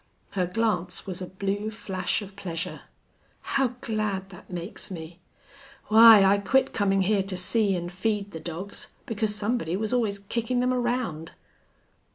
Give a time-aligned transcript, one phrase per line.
[0.31, 2.81] Her glance was a blue flash of pleasure.
[3.41, 5.19] "How glad that makes me!
[5.89, 10.17] Why, I quit coming here to see and feed the dogs because somebody was always
[10.17, 11.33] kicking them around."